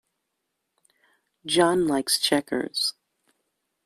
John 1.45 1.85
likes 1.85 2.17
checkers. 2.19 2.95